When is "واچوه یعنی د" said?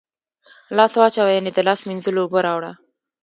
0.99-1.59